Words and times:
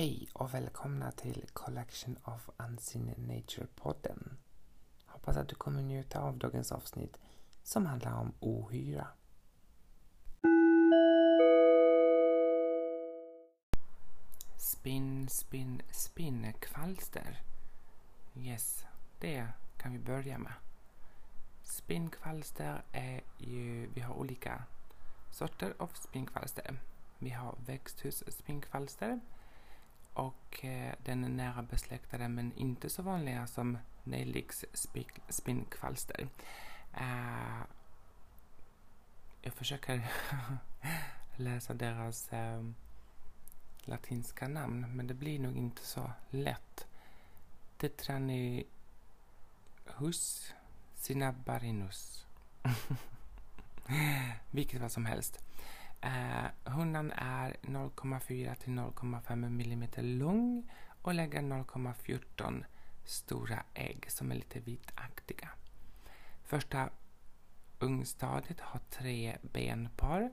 Hej 0.00 0.28
och 0.32 0.54
välkomna 0.54 1.12
till 1.12 1.46
Collection 1.52 2.16
of 2.24 2.50
Unseen 2.56 3.14
Nature-podden. 3.16 4.36
Hoppas 5.06 5.36
att 5.36 5.48
du 5.48 5.54
kommer 5.54 5.82
njuta 5.82 6.20
av 6.20 6.38
dagens 6.38 6.72
avsnitt 6.72 7.18
som 7.62 7.86
handlar 7.86 8.12
om 8.20 8.32
ohyra. 8.40 9.06
Spinn, 14.56 15.28
spinn, 15.28 15.82
spinn, 15.92 16.52
kvalster. 16.60 17.42
Yes, 18.36 18.84
det 19.18 19.48
kan 19.78 19.92
vi 19.92 19.98
börja 19.98 20.38
med. 20.38 20.54
Spinnkvalster 21.62 22.82
är 22.92 23.20
ju, 23.38 23.90
vi 23.94 24.00
har 24.00 24.14
olika 24.14 24.62
sorter 25.30 25.74
av 25.78 25.90
spinnkvalster. 25.94 26.80
Vi 27.18 27.30
har 27.30 27.54
växthusspinnkvalster 27.66 29.20
och 30.12 30.64
eh, 30.64 30.94
den 31.04 31.24
är 31.24 31.28
nära 31.28 31.62
besläktade 31.62 32.28
men 32.28 32.52
inte 32.52 32.90
så 32.90 33.02
vanliga 33.02 33.46
som 33.46 33.78
nejliks 34.04 34.64
spinnkvalster. 35.28 36.28
Uh, 37.00 37.62
jag 39.42 39.54
försöker 39.54 40.10
läsa 41.36 41.74
deras 41.74 42.28
ehm, 42.32 42.74
latinska 43.80 44.48
namn 44.48 44.86
men 44.96 45.06
det 45.06 45.14
blir 45.14 45.38
nog 45.38 45.56
inte 45.56 45.84
så 45.84 46.12
lätt. 46.30 46.86
Tetranihus 47.76 48.64
cinnabarinus. 50.94 52.26
Vilket 54.50 54.80
vad 54.80 54.92
som 54.92 55.06
helst. 55.06 55.38
Eh, 56.00 56.72
hunden 56.72 57.12
är 57.16 57.56
0,4 57.62 58.54
till 58.54 58.72
0,5 58.72 59.46
mm 59.46 59.88
lång 60.18 60.70
och 61.02 61.14
lägger 61.14 61.40
0,14 61.42 62.64
stora 63.04 63.62
ägg 63.74 64.10
som 64.10 64.30
är 64.30 64.34
lite 64.34 64.60
vitaktiga. 64.60 65.48
Första 66.44 66.88
ungstadiet 67.78 68.60
har 68.60 68.80
tre 68.90 69.36
benpar 69.42 70.30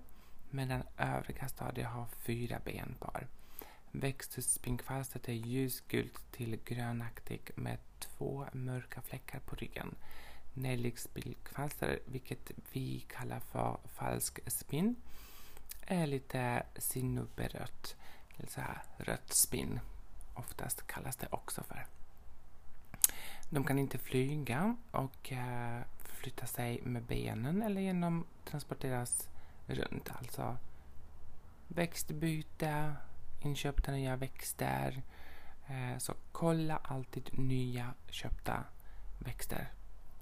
medan 0.50 0.84
övriga 0.98 1.48
stadier 1.48 1.86
har 1.86 2.06
fyra 2.06 2.60
benpar. 2.66 3.28
Växthusspinkvalstret 3.92 5.30
är 5.30 5.34
ljusgult 5.34 6.32
till 6.32 6.60
grönaktig 6.66 7.52
med 7.56 7.78
två 8.00 8.46
mörka 8.54 9.02
fläckar 9.02 9.40
på 9.40 9.56
ryggen. 9.56 9.96
Nejlikspinkvalster, 10.54 12.00
vilket 12.06 12.52
vi 12.72 13.00
kallar 13.00 13.40
för 13.40 13.78
falsk 13.86 14.40
spinn, 14.48 14.96
är 15.88 16.08
lite 16.08 16.64
sinuberött, 16.78 17.96
eller 18.38 18.50
så 18.50 18.62
här 18.62 18.82
rött 18.98 19.34
spinn. 19.34 19.80
Oftast 20.34 20.88
kallas 20.88 21.16
det 21.16 21.28
också 21.30 21.64
för. 21.64 21.86
De 23.50 23.64
kan 23.64 23.80
inte 23.80 23.98
flyga 23.98 24.76
och 24.92 25.32
eh, 25.32 25.82
förflytta 26.00 26.18
flytta 26.28 26.46
sig 26.46 26.82
med 26.84 27.04
benen 27.04 27.62
eller 27.62 27.82
genom 27.82 28.26
transporteras 28.46 29.30
runt. 29.68 30.10
Alltså 30.20 30.58
växtbyte, 31.68 32.94
inköpta 33.42 33.92
nya 33.92 34.16
växter. 34.16 35.02
Eh, 35.68 35.98
så 35.98 36.14
kolla 36.32 36.78
alltid 36.78 37.40
nya 37.40 37.94
köpta 38.10 38.64
växter. 39.20 39.72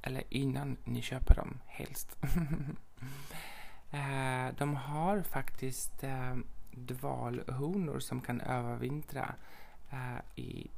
Eller 0.01 0.23
innan 0.29 0.77
ni 0.83 1.01
köper 1.01 1.35
dem, 1.35 1.59
helst. 1.65 2.17
Eh, 3.95 4.55
de 4.57 4.75
har 4.75 5.21
faktiskt 5.21 6.03
eh, 6.03 6.35
dvalhonor 6.71 7.99
som 7.99 8.21
kan 8.21 8.41
övervintra 8.41 9.35
eh, 9.91 10.39
i, 10.41 10.69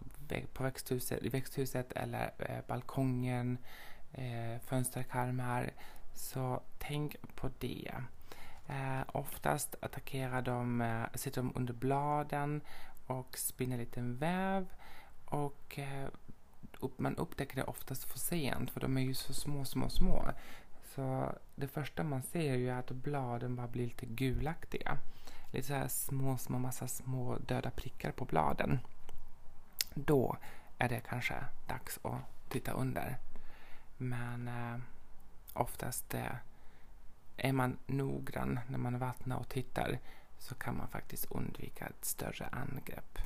på 0.54 0.64
växthuset, 0.64 1.24
i 1.24 1.30
växthuset 1.30 1.92
eller 1.92 2.32
eh, 2.40 2.60
balkongen, 2.68 3.58
eh, 4.14 4.62
fönsterkarmar. 4.66 5.72
Så 6.14 6.62
tänk 6.78 7.16
på 7.36 7.50
det. 7.60 7.92
Eh, 8.68 9.02
oftast 9.08 9.76
attackerar 9.82 10.42
de, 10.42 10.82
eh, 10.82 11.04
sitter 11.14 11.42
de 11.42 11.52
under 11.56 11.74
bladen 11.74 12.62
och 13.08 13.38
spinner 13.38 13.74
en 13.74 13.80
liten 13.80 14.18
väv 14.18 14.68
och 15.26 15.80
eh, 15.80 16.08
man 16.98 17.16
upptäcker 17.16 17.56
det 17.56 17.64
oftast 17.64 18.04
för 18.04 18.20
sent 18.20 18.72
för 18.72 18.80
de 18.80 18.98
är 18.98 19.02
ju 19.02 19.14
så 19.14 19.34
små, 19.34 19.66
små, 19.66 19.90
små. 19.90 20.32
Så 20.98 21.36
det 21.56 21.68
första 21.68 22.04
man 22.04 22.22
ser 22.22 22.54
är 22.54 22.74
att 22.74 22.92
bladen 22.92 23.56
bara 23.56 23.68
blir 23.68 23.86
lite 23.86 24.06
gulaktiga. 24.06 24.98
Lite 25.52 25.68
så 25.68 25.74
här 25.74 25.88
små, 25.88 26.38
små, 26.38 26.60
massa 26.60 26.88
små 26.88 27.38
döda 27.38 27.70
prickar 27.70 28.12
på 28.12 28.26
bladen. 28.26 28.80
Då 29.94 30.38
är 30.78 30.90
det 30.90 31.00
kanske 31.00 31.36
dags 31.68 32.00
att 32.04 32.50
titta 32.50 32.72
under. 32.72 33.18
Men 33.98 34.48
eh, 34.48 34.80
oftast 35.54 36.14
eh, 36.14 36.36
är 37.38 37.54
man 37.54 37.78
noggrann 37.86 38.60
när 38.68 38.78
man 38.78 39.00
vattnar 39.00 39.38
och 39.38 39.50
tittar 39.50 40.00
så 40.40 40.56
kan 40.56 40.78
man 40.78 40.88
faktiskt 40.88 41.32
undvika 41.32 41.86
ett 41.86 42.06
större 42.06 42.46
angrepp. 42.46 43.20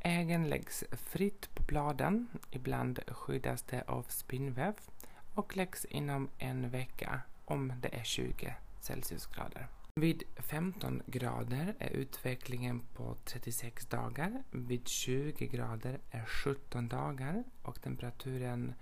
Äggen 0.00 0.48
läggs 0.48 0.84
fritt 0.92 1.54
på 1.54 1.62
bladen. 1.62 2.28
Ibland 2.50 3.00
skyddas 3.08 3.62
det 3.62 3.82
av 3.82 4.06
spinnväv 4.08 4.74
och 5.34 5.56
läggs 5.56 5.84
inom 5.84 6.28
en 6.38 6.70
vecka 6.70 7.20
om 7.44 7.72
det 7.80 7.94
är 7.94 8.04
20 8.04 8.54
Celsiusgrader. 8.80 9.68
Vid 10.00 10.22
15 10.36 11.02
grader 11.06 11.74
är 11.78 11.90
utvecklingen 11.90 12.80
på 12.94 13.16
36 13.24 13.86
dagar. 13.86 14.42
Vid 14.50 14.88
20 14.88 15.46
grader 15.46 15.98
är 16.10 16.24
17 16.24 16.88
dagar 16.88 17.44
och 17.62 17.82
temperaturen 17.82 18.74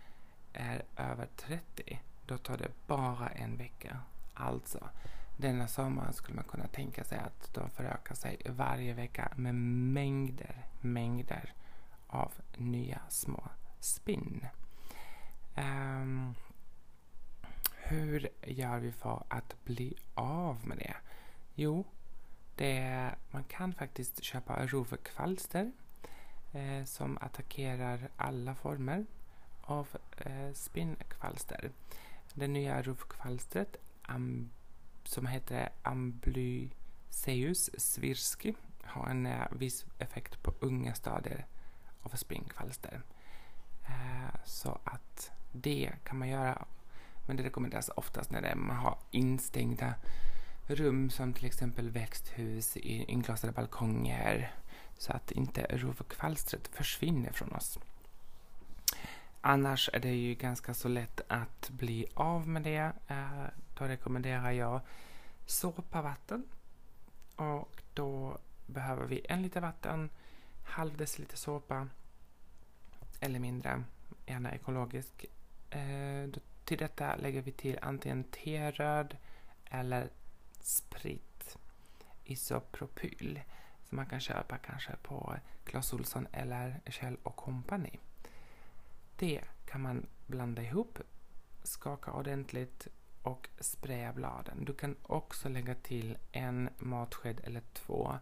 är 0.52 0.82
över 0.96 1.28
30. 1.36 2.00
Då 2.26 2.38
tar 2.38 2.56
det 2.56 2.70
bara 2.86 3.28
en 3.28 3.56
vecka. 3.56 3.98
Alltså, 4.34 4.88
denna 5.36 5.68
sommar 5.68 6.12
skulle 6.12 6.36
man 6.36 6.44
kunna 6.44 6.66
tänka 6.66 7.04
sig 7.04 7.18
att 7.18 7.54
de 7.54 7.70
förökar 7.70 8.14
sig 8.14 8.36
varje 8.46 8.94
vecka 8.94 9.32
med 9.36 9.54
mängder, 9.54 10.66
mängder 10.80 11.52
av 12.06 12.32
nya 12.56 13.00
små 13.08 13.42
spinn. 13.80 14.46
Um, 15.56 16.34
hur 17.72 18.28
gör 18.42 18.78
vi 18.78 18.92
för 18.92 19.24
att 19.28 19.64
bli 19.64 19.96
av 20.14 20.66
med 20.66 20.78
det? 20.78 20.94
Jo, 21.54 21.84
det, 22.56 23.14
man 23.30 23.44
kan 23.44 23.74
faktiskt 23.74 24.22
köpa 24.22 24.66
rovkvalster 24.66 25.72
eh, 26.52 26.84
som 26.84 27.18
attackerar 27.20 28.08
alla 28.16 28.54
former 28.54 29.06
av 29.60 29.88
eh, 30.16 30.52
spinnkvalster. 30.54 31.70
Det 32.34 32.48
nya 32.48 32.82
rovkvalstret 32.82 33.76
um, 34.08 34.50
som 35.04 35.26
heter 35.26 35.68
Amblyceus 35.82 37.70
svirski 37.78 38.54
har 38.82 39.08
en 39.08 39.26
eh, 39.26 39.46
viss 39.50 39.86
effekt 39.98 40.42
på 40.42 40.54
unga 40.60 40.94
stadier 40.94 41.46
av 42.02 42.08
spinnkvalster. 42.08 43.02
Eh, 43.86 44.34
så 44.44 44.78
att 44.84 45.30
det 45.52 45.92
kan 46.04 46.18
man 46.18 46.28
göra. 46.28 46.64
Men 47.26 47.36
det 47.36 47.42
rekommenderas 47.42 47.90
oftast 47.96 48.30
när 48.30 48.42
det, 48.42 48.54
man 48.54 48.76
har 48.76 48.98
instängda 49.10 49.94
rum 50.66 51.10
som 51.10 51.32
till 51.32 51.46
exempel 51.46 51.90
växthus, 51.90 52.76
inglasade 52.76 53.52
balkonger 53.52 54.54
så 54.98 55.12
att 55.12 55.30
inte 55.30 55.66
rovkvalstret 55.70 56.68
försvinner 56.68 57.32
från 57.32 57.52
oss. 57.52 57.78
Annars 59.40 59.90
är 59.92 60.00
det 60.00 60.14
ju 60.14 60.34
ganska 60.34 60.74
så 60.74 60.88
lätt 60.88 61.20
att 61.28 61.70
bli 61.70 62.06
av 62.14 62.48
med 62.48 62.62
det. 62.62 62.92
Eh, 63.08 63.44
då 63.78 63.84
rekommenderar 63.84 64.50
jag 64.50 64.80
såpavatten. 65.46 66.44
Och 67.36 67.82
då 67.94 68.38
behöver 68.66 69.06
vi 69.06 69.26
en 69.28 69.42
liter 69.42 69.60
vatten, 69.60 70.10
halv 70.64 70.96
deciliter 70.96 71.36
såpa 71.36 71.88
eller 73.20 73.38
mindre, 73.38 73.84
gärna 74.26 74.54
ekologisk. 74.54 75.26
Eh, 75.72 76.28
till 76.64 76.78
detta 76.78 77.16
lägger 77.16 77.42
vi 77.42 77.52
till 77.52 77.78
antingen 77.82 78.24
teröd 78.24 79.16
eller 79.64 80.08
sprit, 80.60 81.56
isopropyl, 82.24 83.40
som 83.88 83.96
man 83.96 84.06
kan 84.06 84.20
köpa 84.20 84.58
kanske 84.58 84.92
på 85.02 85.36
Clas 85.64 85.92
Ohlson 85.92 86.26
eller 86.32 86.80
Kjell 86.86 87.16
Company. 87.16 87.98
Det 89.16 89.40
kan 89.66 89.80
man 89.80 90.06
blanda 90.26 90.62
ihop, 90.62 90.98
skaka 91.62 92.12
ordentligt 92.12 92.88
och 93.22 93.48
spraya 93.60 94.12
bladen. 94.12 94.64
Du 94.64 94.74
kan 94.74 94.96
också 95.02 95.48
lägga 95.48 95.74
till 95.74 96.18
en 96.32 96.70
matsked 96.78 97.40
eller 97.44 97.62
två 97.72 98.18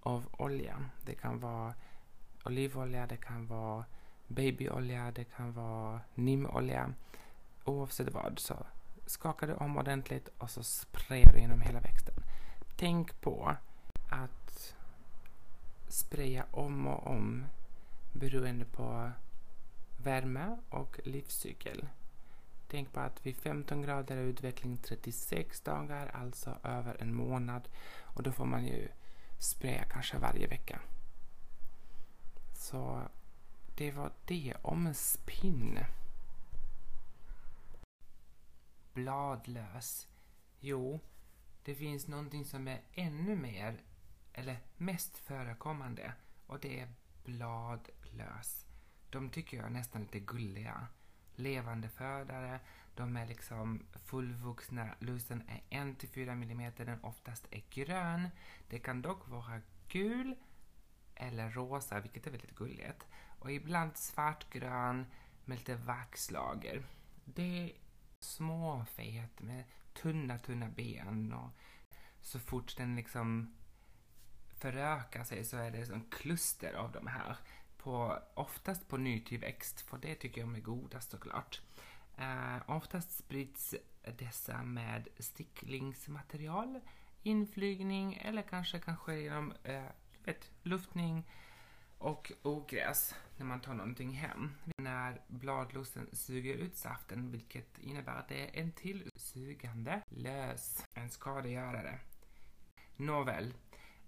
av 0.00 0.26
olja. 0.38 0.90
Det 1.06 1.14
kan 1.14 1.40
vara 1.40 1.74
olivolja, 2.44 3.06
det 3.06 3.16
kan 3.16 3.46
vara 3.46 3.84
babyolja, 4.26 5.12
det 5.14 5.24
kan 5.24 5.52
vara 5.52 6.00
nimolja. 6.14 6.92
Oavsett 7.64 8.12
vad 8.12 8.38
så 8.38 8.66
skakar 9.06 9.46
du 9.46 9.54
om 9.54 9.76
ordentligt 9.76 10.28
och 10.38 10.50
så 10.50 10.62
sprayar 10.62 11.32
du 11.32 11.40
genom 11.40 11.60
hela 11.60 11.80
växten. 11.80 12.14
Tänk 12.76 13.20
på 13.20 13.56
att 14.10 14.74
spraya 15.88 16.46
om 16.50 16.86
och 16.86 17.06
om 17.06 17.44
beroende 18.12 18.64
på 18.64 19.10
värme 20.02 20.58
och 20.68 21.00
livscykel. 21.04 21.88
Tänk 22.68 22.92
på 22.92 23.00
att 23.00 23.26
vid 23.26 23.36
15 23.36 23.82
grader 23.82 24.16
är 24.16 24.22
utveckling 24.22 24.76
36 24.76 25.60
dagar, 25.60 26.06
alltså 26.06 26.56
över 26.62 26.96
en 27.00 27.14
månad. 27.14 27.68
Och 28.00 28.22
då 28.22 28.32
får 28.32 28.44
man 28.44 28.66
ju 28.66 28.88
spraya 29.38 29.84
kanske 29.84 30.18
varje 30.18 30.46
vecka. 30.46 30.80
Så 32.54 33.02
det 33.76 33.90
var 33.90 34.12
det 34.24 34.54
om 34.62 34.94
spinn. 34.94 35.78
Bladlös. 38.92 40.08
Jo, 40.60 41.00
det 41.62 41.74
finns 41.74 42.08
någonting 42.08 42.44
som 42.44 42.68
är 42.68 42.80
ännu 42.92 43.36
mer, 43.36 43.82
eller 44.32 44.60
mest 44.76 45.18
förekommande, 45.18 46.12
och 46.46 46.60
det 46.60 46.80
är 46.80 46.88
bladlös. 47.24 48.66
De 49.10 49.30
tycker 49.30 49.56
jag 49.56 49.66
är 49.66 49.70
nästan 49.70 50.00
lite 50.00 50.20
gulliga. 50.20 50.86
Levande 51.36 51.88
födare, 51.88 52.60
de 52.94 53.16
är 53.16 53.26
liksom 53.26 53.86
fullvuxna. 54.04 54.94
Lusen 54.98 55.42
är 55.48 55.84
1-4 55.84 56.30
mm, 56.30 56.72
den 56.76 57.04
oftast 57.04 57.46
är 57.50 57.62
grön. 57.70 58.28
Det 58.68 58.78
kan 58.78 59.02
dock 59.02 59.28
vara 59.28 59.60
gul 59.88 60.36
eller 61.14 61.50
rosa, 61.50 62.00
vilket 62.00 62.26
är 62.26 62.30
väldigt 62.30 62.54
gulligt. 62.54 63.06
Och 63.44 63.52
ibland 63.52 63.96
svartgrön 63.96 65.06
med 65.44 65.58
lite 65.58 65.74
vaxlager. 65.74 66.82
Det 67.24 67.62
är 67.62 67.72
småfet 68.20 69.40
med 69.40 69.64
tunna, 69.94 70.38
tunna 70.38 70.68
ben 70.68 71.32
och 71.32 71.50
så 72.20 72.38
fort 72.38 72.76
den 72.76 72.96
liksom 72.96 73.54
förökar 74.58 75.24
sig 75.24 75.44
så 75.44 75.56
är 75.56 75.70
det 75.70 75.86
som 75.86 76.10
kluster 76.10 76.74
av 76.74 76.92
de 76.92 77.06
här. 77.06 77.36
På, 77.76 78.18
oftast 78.34 78.88
på 78.88 78.96
nytillväxt, 78.96 79.78
typ 79.78 79.88
för 79.88 79.98
det 79.98 80.14
tycker 80.14 80.40
jag 80.40 80.56
är 80.56 80.60
godast 80.60 81.10
såklart. 81.10 81.60
Eh, 82.18 82.56
oftast 82.66 83.18
sprids 83.18 83.74
dessa 84.18 84.62
med 84.62 85.08
sticklingsmaterial, 85.18 86.80
inflygning 87.22 88.14
eller 88.14 88.42
kanske 88.42 88.78
kanske 88.78 89.20
genom 89.20 89.52
eh, 89.64 89.84
vet, 90.24 90.50
luftning 90.62 91.24
och 91.98 92.32
ogräs 92.42 93.14
när 93.36 93.46
man 93.46 93.60
tar 93.60 93.74
någonting 93.74 94.12
hem. 94.12 94.50
När 94.78 95.20
bladlusten 95.28 96.08
suger 96.12 96.54
ut 96.54 96.76
saften, 96.76 97.30
vilket 97.30 97.78
innebär 97.78 98.16
att 98.16 98.28
det 98.28 98.48
är 98.48 98.62
en 98.62 98.72
till 98.72 99.10
sugande 99.16 100.02
lös, 100.08 100.84
en 100.94 101.10
skadegörare. 101.10 101.98
Nåväl, 102.96 103.54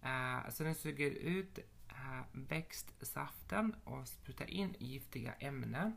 uh, 0.05 0.51
så 0.51 0.65
den 0.65 0.75
suger 0.75 1.11
ut 1.11 1.59
uh, 1.59 2.23
växtsaften 2.33 3.75
och 3.85 4.09
sprutar 4.09 4.51
in 4.51 4.75
giftiga 4.79 5.33
ämnen 5.33 5.97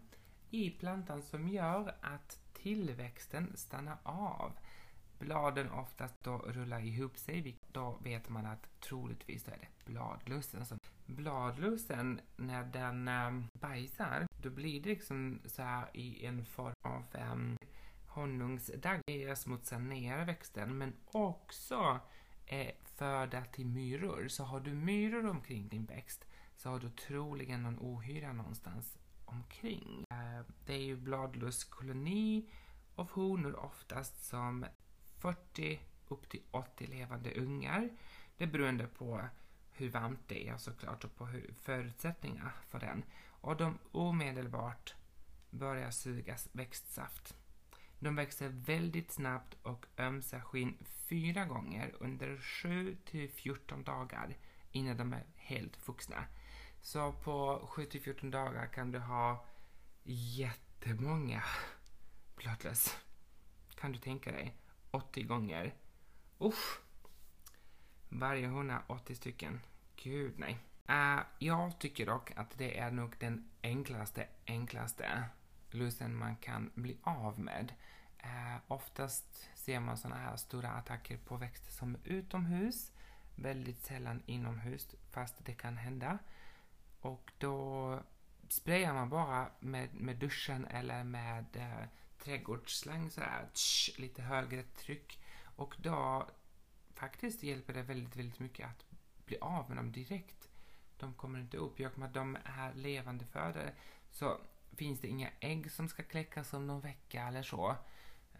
i 0.49 0.69
plantan 0.69 1.21
som 1.21 1.47
gör 1.47 1.95
att 2.01 2.39
tillväxten 2.53 3.57
stannar 3.57 3.97
av. 4.03 4.51
Bladen 5.19 5.71
oftast 5.71 6.23
då 6.23 6.37
rullar 6.37 6.79
ihop 6.79 7.17
sig, 7.17 7.57
då 7.71 7.99
vet 8.03 8.29
man 8.29 8.45
att 8.45 8.79
troligtvis 8.79 9.47
är 9.47 9.57
det 9.57 9.85
bladlussen 9.85 10.65
som 10.65 10.78
bladlusen, 11.09 12.21
när 12.35 12.63
den 12.63 13.07
um, 13.07 13.47
bajsar, 13.59 14.27
då 14.41 14.49
blir 14.49 14.81
det 14.81 14.89
liksom 14.89 15.39
så 15.45 15.61
här 15.61 15.87
i 15.93 16.25
en 16.25 16.45
form 16.45 16.73
av 16.81 17.03
um, 17.31 17.57
honungsdagg. 18.07 19.01
Det 19.07 19.35
smutsar 19.35 19.79
ner 19.79 20.25
växten, 20.25 20.77
men 20.77 20.93
också 21.05 21.99
eh, 22.45 22.71
föda 22.83 23.41
till 23.45 23.65
myror. 23.65 24.27
Så 24.27 24.43
har 24.43 24.59
du 24.59 24.73
myror 24.73 25.25
omkring 25.25 25.67
din 25.67 25.85
växt 25.85 26.25
så 26.55 26.69
har 26.69 26.79
du 26.79 26.89
troligen 26.89 27.63
någon 27.63 27.79
ohyra 27.79 28.33
någonstans 28.33 28.97
omkring. 29.25 30.05
Eh, 30.09 30.45
det 30.65 30.73
är 30.73 30.83
ju 30.83 30.95
bladluskoloni 30.95 32.49
av 32.95 33.11
honor 33.11 33.55
oftast 33.55 34.25
som 34.25 34.65
40 35.17 35.79
upp 36.07 36.29
till 36.29 36.41
80 36.51 36.87
levande 36.87 37.33
ungar. 37.33 37.89
Det 38.37 38.47
beror 38.47 38.87
på 38.87 39.21
hur 39.79 39.89
varmt 39.89 40.27
det 40.27 40.47
är 40.47 40.57
såklart 40.57 41.03
och 41.03 41.15
på 41.15 41.25
hur 41.25 41.53
förutsättningarna 41.61 42.51
för 42.67 42.79
den. 42.79 43.03
Och 43.41 43.57
de 43.57 43.77
omedelbart 43.91 44.95
börjar 45.49 45.91
sugas 45.91 46.49
växtsaft. 46.51 47.35
De 47.99 48.15
växer 48.15 48.49
väldigt 48.49 49.11
snabbt 49.11 49.57
och 49.63 49.85
ömsar 49.97 50.39
skinn 50.39 50.77
fyra 50.83 51.45
gånger 51.45 51.95
under 51.99 52.37
7 52.37 52.97
till 53.05 53.29
14 53.29 53.83
dagar 53.83 54.37
innan 54.71 54.97
de 54.97 55.13
är 55.13 55.25
helt 55.35 55.87
vuxna. 55.87 56.25
Så 56.81 57.11
på 57.11 57.67
7 57.69 57.85
till 57.85 58.01
14 58.01 58.31
dagar 58.31 58.67
kan 58.67 58.91
du 58.91 58.99
ha 58.99 59.45
jättemånga 60.03 61.43
bloodless. 62.35 62.97
Kan 63.75 63.91
du 63.91 63.99
tänka 63.99 64.31
dig? 64.31 64.55
80 64.91 65.23
gånger. 65.23 65.75
Usch! 66.41 66.79
Varje 68.09 68.47
hona 68.47 68.83
80 68.87 69.15
stycken. 69.15 69.59
Gud, 70.03 70.39
nej. 70.39 70.57
Uh, 70.89 71.23
jag 71.39 71.79
tycker 71.79 72.05
dock 72.05 72.31
att 72.35 72.57
det 72.57 72.77
är 72.77 72.91
nog 72.91 73.15
den 73.19 73.49
enklaste, 73.61 74.27
enklaste 74.45 75.23
lusen 75.71 76.15
man 76.15 76.35
kan 76.35 76.71
bli 76.75 76.97
av 77.03 77.39
med. 77.39 77.73
Uh, 78.23 78.57
oftast 78.67 79.49
ser 79.55 79.79
man 79.79 79.97
såna 79.97 80.15
här 80.15 80.35
stora 80.35 80.69
attacker 80.69 81.17
på 81.17 81.37
växter 81.37 81.71
som 81.71 81.95
är 81.95 81.99
utomhus, 82.03 82.91
väldigt 83.35 83.85
sällan 83.85 84.23
inomhus, 84.25 84.95
fast 85.11 85.45
det 85.45 85.53
kan 85.53 85.77
hända. 85.77 86.17
Och 87.01 87.31
då 87.37 87.99
sprayar 88.49 88.93
man 88.93 89.09
bara 89.09 89.51
med, 89.59 89.93
med 89.93 90.15
duschen 90.15 90.65
eller 90.65 91.03
med 91.03 91.45
uh, 91.55 91.87
trädgårdsslang 92.23 93.11
sådär, 93.11 93.49
tsch, 93.53 93.99
lite 93.99 94.21
högre 94.21 94.63
tryck. 94.63 95.23
Och 95.55 95.75
då 95.77 96.27
faktiskt 96.93 97.43
hjälper 97.43 97.73
det 97.73 97.81
väldigt, 97.81 98.15
väldigt 98.15 98.39
mycket 98.39 98.69
att 98.69 98.88
bli 99.29 99.37
av 99.41 99.69
med 99.69 99.77
dem 99.77 99.91
direkt. 99.91 100.49
De 100.97 101.13
kommer 101.13 101.39
inte 101.39 101.57
upp. 101.57 101.79
Jag 101.79 102.03
att 102.03 102.13
de 102.13 102.37
är 102.43 102.73
levande 102.73 103.25
födare 103.25 103.73
så 104.11 104.37
finns 104.75 104.99
det 104.99 105.07
inga 105.07 105.29
ägg 105.39 105.71
som 105.71 105.89
ska 105.89 106.03
kläckas 106.03 106.53
om 106.53 106.67
någon 106.67 106.81
vecka 106.81 107.27
eller 107.27 107.43
så. 107.43 107.75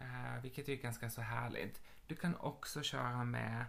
Uh, 0.00 0.42
vilket 0.42 0.68
är 0.68 0.76
ganska 0.76 1.10
så 1.10 1.20
härligt. 1.20 1.82
Du 2.06 2.16
kan 2.16 2.36
också 2.36 2.82
köra 2.82 3.24
med 3.24 3.64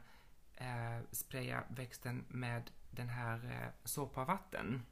uh, 0.62 1.06
spraya 1.12 1.64
växten 1.70 2.26
med 2.28 2.72
den 2.92 3.10
här 3.10 3.46
eh, 3.46 3.68
uh, 3.68 3.74
såpa 3.84 4.26
vatten. 4.26 4.86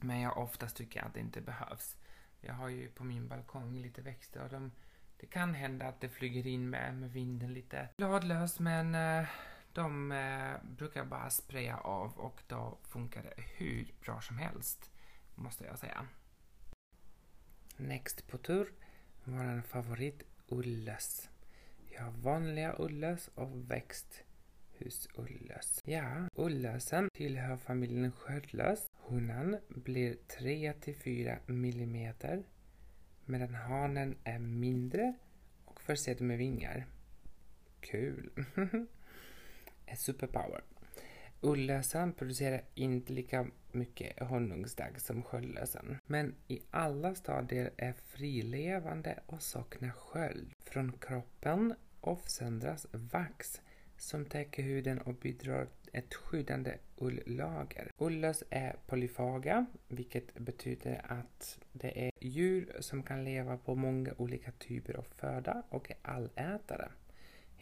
Men 0.00 0.20
jag 0.20 0.38
oftast 0.38 0.76
tycker 0.76 1.02
att 1.02 1.14
det 1.14 1.20
inte 1.20 1.40
behövs. 1.40 1.96
Jag 2.40 2.54
har 2.54 2.68
ju 2.68 2.88
på 2.88 3.04
min 3.04 3.28
balkong 3.28 3.78
lite 3.78 4.02
växter 4.02 4.42
och 4.42 4.50
de, 4.50 4.72
det 5.16 5.26
kan 5.26 5.54
hända 5.54 5.86
att 5.86 6.00
det 6.00 6.08
flyger 6.08 6.46
in 6.46 6.70
med, 6.70 6.94
med 6.94 7.12
vinden 7.12 7.54
lite 7.54 7.88
bladlös 7.96 8.58
men 8.58 8.94
uh, 8.94 9.28
de 9.76 10.12
eh, 10.12 10.54
brukar 10.62 11.04
bara 11.04 11.30
spraya 11.30 11.76
av 11.76 12.18
och 12.18 12.42
då 12.46 12.78
funkar 12.82 13.22
det 13.22 13.34
hur 13.36 13.94
bra 14.00 14.20
som 14.20 14.38
helst, 14.38 14.90
måste 15.34 15.64
jag 15.64 15.78
säga. 15.78 16.06
Next 17.76 18.28
på 18.28 18.38
tur 18.38 18.72
vår 19.24 19.62
favorit 19.62 20.22
ulles. 20.48 21.30
Jag 21.90 22.02
har 22.02 22.12
vanliga 22.12 22.74
ulles 22.78 23.28
och 23.34 23.70
växthusulles. 23.70 25.82
Ja, 25.84 26.28
ullösen 26.34 27.10
tillhör 27.14 27.56
familjen 27.56 28.12
sköldlös. 28.12 28.86
Honan 28.92 29.58
blir 29.68 30.16
3 30.38 30.74
4 31.04 31.38
mm 31.48 32.14
medan 33.24 33.54
hanen 33.54 34.16
är 34.24 34.38
mindre 34.38 35.14
och 35.64 35.80
försedd 35.80 36.20
med 36.20 36.38
vingar. 36.38 36.86
Kul! 37.80 38.30
superpower. 39.94 40.62
Ullösen 41.40 42.12
producerar 42.12 42.62
inte 42.74 43.12
lika 43.12 43.46
mycket 43.72 44.28
honungsdagg 44.28 45.00
som 45.00 45.22
sköldlösen. 45.22 45.98
Men 46.06 46.34
i 46.48 46.60
alla 46.70 47.14
stadier 47.14 47.70
är 47.76 47.92
frilevande 47.92 49.18
och 49.26 49.42
saknar 49.42 49.90
sköld. 49.90 50.52
Från 50.64 50.92
kroppen 50.92 51.74
avsöndras 52.00 52.86
vax 52.92 53.60
som 53.96 54.24
täcker 54.24 54.62
huden 54.62 54.98
och 54.98 55.14
bidrar 55.14 55.68
ett 55.92 56.14
skyddande 56.14 56.78
ulllager. 56.96 57.90
Ullös 57.98 58.44
är 58.50 58.76
polyfaga, 58.86 59.66
vilket 59.88 60.34
betyder 60.34 61.04
att 61.08 61.58
det 61.72 62.06
är 62.06 62.10
djur 62.20 62.76
som 62.80 63.02
kan 63.02 63.24
leva 63.24 63.56
på 63.56 63.74
många 63.74 64.12
olika 64.16 64.52
typer 64.52 64.94
av 64.94 65.06
föda 65.16 65.62
och 65.68 65.90
är 65.90 65.96
allätare 66.02 66.88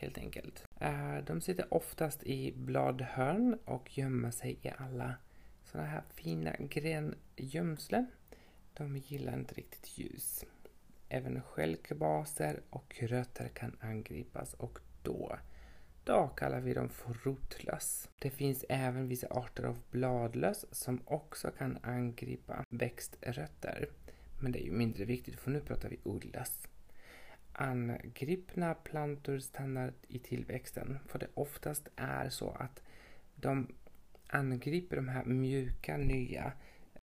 helt 0.05 0.19
enkelt. 0.19 0.65
Eh, 0.81 1.17
de 1.27 1.41
sitter 1.41 1.75
oftast 1.75 2.23
i 2.23 2.53
bladhörn 2.53 3.59
och 3.65 3.99
gömmer 3.99 4.31
sig 4.31 4.59
i 4.63 4.71
alla 4.79 5.15
sådana 5.65 5.89
här 5.89 6.03
fina 6.15 6.57
grengömslen. 6.59 8.07
De 8.75 8.97
gillar 8.97 9.35
inte 9.35 9.55
riktigt 9.55 9.99
ljus. 9.99 10.45
Även 11.09 11.43
stjälkbaser 11.43 12.61
och 12.71 12.95
rötter 13.01 13.49
kan 13.49 13.77
angripas 13.81 14.55
och 14.55 14.79
då 15.03 15.39
Då 16.05 16.29
kallar 16.29 16.61
vi 16.61 16.75
dem 16.75 16.89
för 16.89 17.15
rotlöss. 17.23 18.09
Det 18.19 18.31
finns 18.31 18.65
även 18.69 19.09
vissa 19.09 19.27
arter 19.31 19.65
av 19.65 19.79
bladlöss 19.91 20.67
som 20.71 21.01
också 21.05 21.51
kan 21.51 21.79
angripa 21.83 22.65
växtrötter. 22.69 23.89
Men 24.41 24.53
det 24.53 24.63
är 24.63 24.65
ju 24.65 24.73
mindre 24.73 25.05
viktigt 25.05 25.41
för 25.41 25.51
nu 25.51 25.61
pratar 25.61 25.89
vi 25.89 25.99
odlöss. 26.05 26.69
Angripna 27.57 28.75
plantor 28.75 29.39
stannar 29.39 29.93
i 30.09 30.19
tillväxten 30.19 30.99
för 31.07 31.19
det 31.19 31.29
oftast 31.35 31.89
är 31.97 32.29
så 32.29 32.51
att 32.51 32.83
de 33.35 33.75
angriper 34.27 34.97
de 34.97 35.09
här 35.09 35.25
mjuka 35.25 35.97
nya 35.97 36.53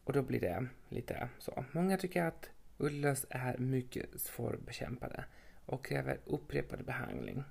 och 0.05 0.13
då 0.13 0.23
blir 0.23 0.41
det 0.41 0.67
lite 0.89 1.29
så. 1.39 1.65
Många 1.73 1.97
tycker 1.97 2.23
att 2.25 2.51
ullös 2.79 3.27
är 3.31 3.59
mycket 3.59 4.21
svårbekämpade 4.21 5.25
och 5.67 5.85
kräver 5.85 6.19
upprepad 6.25 6.85
behandling. 6.85 7.45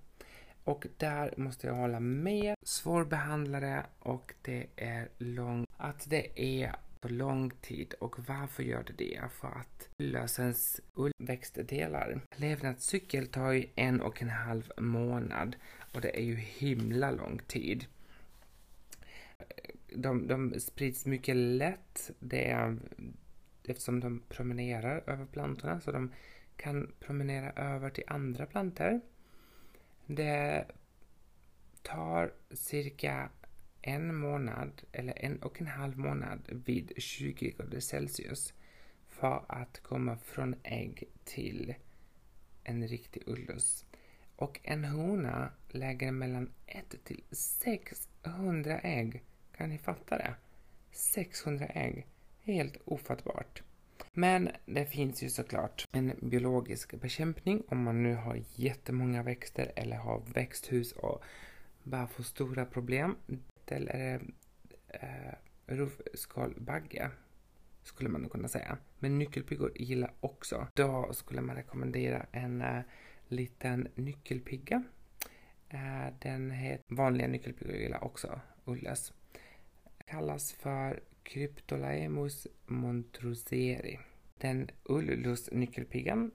Och 0.63 0.87
där 0.97 1.33
måste 1.37 1.67
jag 1.67 1.73
hålla 1.73 1.99
med. 1.99 2.55
Svårbehandlade 2.61 3.85
och 3.99 4.33
det 4.41 4.67
är 4.75 5.09
långt. 5.17 5.69
Att 5.77 6.09
det 6.09 6.59
är 6.63 6.75
så 7.01 7.07
lång 7.09 7.49
tid 7.49 7.93
och 7.99 8.27
varför 8.27 8.63
gör 8.63 8.83
det 8.83 8.93
det? 8.93 9.21
För 9.31 9.47
att 9.47 9.89
lösens 9.97 10.81
ullväxtdelar. 10.93 12.21
Levnadscykel 12.35 13.27
tar 13.27 13.51
ju 13.51 13.65
en 13.75 14.01
och 14.01 14.21
en 14.21 14.29
halv 14.29 14.71
månad 14.77 15.55
och 15.93 16.01
det 16.01 16.19
är 16.19 16.23
ju 16.23 16.35
himla 16.35 17.11
lång 17.11 17.39
tid. 17.47 17.85
De, 19.95 20.27
de 20.27 20.59
sprids 20.59 21.05
mycket 21.05 21.35
lätt 21.35 22.11
det 22.19 22.49
är, 22.49 22.77
eftersom 23.63 23.99
de 23.99 24.19
promenerar 24.29 25.03
över 25.07 25.25
plantorna 25.25 25.81
så 25.81 25.91
de 25.91 26.11
kan 26.55 26.91
promenera 26.99 27.51
över 27.51 27.89
till 27.89 28.03
andra 28.07 28.45
plantor. 28.45 29.01
Det 30.05 30.65
tar 31.81 32.33
cirka 32.51 33.29
en 33.87 34.15
månad 34.15 34.81
eller 34.91 35.13
en 35.25 35.41
och 35.41 35.61
en 35.61 35.67
halv 35.67 35.97
månad 35.97 36.39
vid 36.65 36.91
20 36.97 37.51
grader 37.51 37.79
Celsius 37.79 38.53
för 39.07 39.45
att 39.47 39.79
komma 39.79 40.17
från 40.17 40.55
ägg 40.63 41.03
till 41.23 41.75
en 42.63 42.87
riktig 42.87 43.23
ullus. 43.25 43.85
Och 44.35 44.59
en 44.63 44.85
hona 44.85 45.51
lägger 45.69 46.11
mellan 46.11 46.51
1 46.65 46.95
till 47.03 47.23
600 47.31 48.79
ägg. 48.79 49.23
Kan 49.57 49.69
ni 49.69 49.77
fatta 49.77 50.17
det? 50.17 50.33
600 50.91 51.65
ägg. 51.65 52.05
Helt 52.43 52.77
ofattbart. 52.85 53.63
Men 54.13 54.49
det 54.65 54.85
finns 54.85 55.23
ju 55.23 55.29
såklart 55.29 55.87
en 55.91 56.13
biologisk 56.21 57.01
bekämpning 57.01 57.63
om 57.67 57.83
man 57.83 58.03
nu 58.03 58.15
har 58.15 58.41
jättemånga 58.55 59.23
växter 59.23 59.71
eller 59.75 59.97
har 59.97 60.21
växthus 60.33 60.91
och 60.91 61.23
bara 61.83 62.07
får 62.07 62.23
stora 62.23 62.65
problem. 62.65 63.15
Eller 63.71 64.21
eh, 64.87 65.27
eh 65.27 65.33
rovskalbagge? 65.65 67.11
skulle 67.87 68.09
man 68.09 68.29
kunna 68.29 68.47
säga. 68.47 68.77
Men 68.99 69.19
nyckelpiggor 69.19 69.71
gillar 69.75 70.13
också. 70.19 70.67
Då 70.73 71.13
skulle 71.13 71.41
man 71.41 71.55
rekommendera 71.55 72.25
en 72.31 72.61
eh, 72.61 72.81
liten 73.27 73.87
nyckelpigga. 73.95 74.83
Eh, 75.69 76.13
den 76.19 76.51
heter, 76.51 76.95
vanliga 76.95 77.27
nyckelpiggor 77.27 77.75
gillar 77.75 78.03
också 78.03 78.41
ulles. 78.65 79.13
Kallas 80.05 80.53
för 80.53 81.03
Cryptolaemus 81.23 82.47
montroseri. 82.65 83.99
Den 84.37 84.69
ullus-nyckelpiggan 84.83 86.31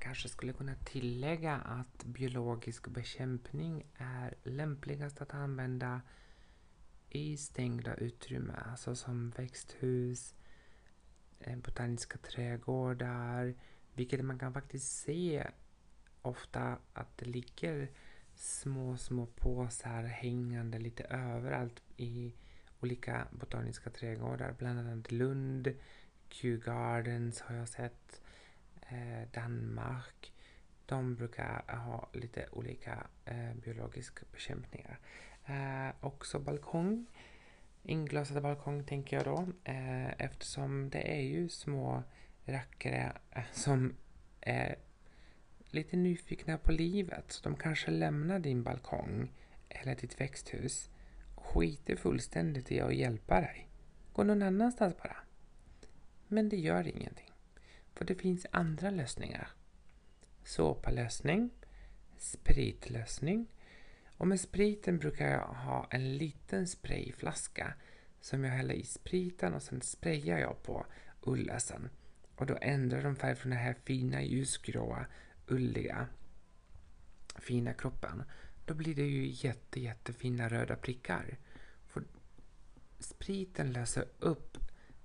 kanske 0.00 0.28
skulle 0.28 0.52
kunna 0.52 0.74
tillägga 0.74 1.56
att 1.56 2.04
biologisk 2.04 2.88
bekämpning 2.88 3.86
är 3.94 4.34
lämpligast 4.42 5.20
att 5.20 5.34
använda 5.34 6.00
i 7.10 7.36
stängda 7.36 7.94
utrymmen, 7.94 8.56
alltså 8.70 8.96
som 8.96 9.30
växthus, 9.30 10.34
eh, 11.40 11.56
botaniska 11.56 12.18
trädgårdar, 12.18 13.54
vilket 13.94 14.24
man 14.24 14.38
kan 14.38 14.52
faktiskt 14.52 14.98
se 14.98 15.46
ofta 16.22 16.78
att 16.92 17.18
det 17.18 17.26
ligger 17.26 17.90
små, 18.34 18.96
små 18.96 19.26
påsar 19.26 20.02
hängande 20.02 20.78
lite 20.78 21.04
överallt 21.04 21.82
i 21.96 22.34
olika 22.80 23.28
botaniska 23.30 23.90
trädgårdar, 23.90 24.54
bland 24.58 24.78
annat 24.78 25.12
Lund, 25.12 25.74
Kew 26.28 26.64
Gardens 26.64 27.40
har 27.40 27.54
jag 27.56 27.68
sett, 27.68 28.19
Eh, 28.90 29.28
Danmark. 29.34 30.32
De 30.86 31.14
brukar 31.14 31.76
ha 31.76 32.08
lite 32.12 32.48
olika 32.52 33.06
eh, 33.24 33.54
biologiska 33.54 34.26
bekämpningar. 34.32 34.98
Eh, 35.46 35.94
också 36.00 36.38
balkong. 36.38 37.06
Inglasad 37.82 38.42
balkong 38.42 38.84
tänker 38.84 39.16
jag 39.16 39.24
då, 39.24 39.48
eh, 39.64 40.10
eftersom 40.20 40.90
det 40.90 41.16
är 41.16 41.20
ju 41.22 41.48
små 41.48 42.02
rackare 42.44 43.12
eh, 43.30 43.42
som 43.52 43.96
är 44.40 44.76
lite 45.70 45.96
nyfikna 45.96 46.58
på 46.58 46.72
livet. 46.72 47.24
Så 47.32 47.42
de 47.42 47.56
kanske 47.56 47.90
lämnar 47.90 48.38
din 48.38 48.62
balkong 48.62 49.32
eller 49.68 49.94
ditt 49.94 50.20
växthus 50.20 50.90
och 51.34 51.46
skiter 51.46 51.96
fullständigt 51.96 52.72
i 52.72 52.80
att 52.80 52.94
hjälpa 52.94 53.40
dig. 53.40 53.68
Gå 54.12 54.22
någon 54.24 54.42
annanstans 54.42 54.96
bara. 54.96 55.16
Men 56.28 56.48
det 56.48 56.56
gör 56.56 56.86
ingenting. 56.88 57.29
För 57.94 58.04
det 58.04 58.14
finns 58.14 58.46
andra 58.50 58.90
lösningar. 58.90 59.48
Såpalösning, 60.44 61.50
spritlösning. 62.18 63.46
Och 64.16 64.28
med 64.28 64.40
spriten 64.40 64.98
brukar 64.98 65.28
jag 65.30 65.46
ha 65.46 65.86
en 65.90 66.16
liten 66.16 66.66
sprayflaska 66.66 67.74
som 68.20 68.44
jag 68.44 68.52
häller 68.52 68.74
i 68.74 68.84
spriten 68.84 69.54
och 69.54 69.62
sen 69.62 69.80
sprayar 69.80 70.38
jag 70.38 70.62
på 70.62 70.86
ullösen. 71.20 71.88
Och 72.36 72.46
då 72.46 72.58
ändrar 72.60 73.02
de 73.02 73.16
färg 73.16 73.36
från 73.36 73.50
den 73.50 73.58
här 73.58 73.74
fina 73.84 74.22
ljusgråa, 74.22 75.06
ulliga, 75.46 76.06
fina 77.38 77.74
kroppen 77.74 78.22
då 78.70 78.74
blir 78.74 78.94
det 78.94 79.06
ju 79.06 79.26
jätte, 79.26 79.80
jättefina 79.80 80.48
röda 80.48 80.76
prickar. 80.76 81.38
För 81.86 82.02
spriten 82.98 83.72
löser 83.72 84.04
upp 84.18 84.58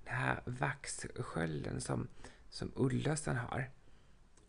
den 0.04 0.16
här 0.16 0.42
vaxskölden 0.46 1.82
som, 1.82 2.08
som 2.56 2.72
ullösen 2.76 3.36
har. 3.36 3.70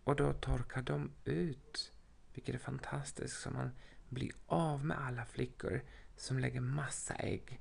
Och 0.05 0.17
då 0.17 0.33
torkar 0.33 0.83
de 0.83 1.11
ut, 1.25 1.93
vilket 2.35 2.55
är 2.55 2.59
fantastiskt, 2.59 3.41
så 3.41 3.51
man 3.51 3.71
blir 4.09 4.33
av 4.47 4.85
med 4.85 4.99
alla 5.01 5.25
flickor 5.25 5.81
som 6.17 6.39
lägger 6.39 6.61
massa 6.61 7.15
ägg 7.15 7.61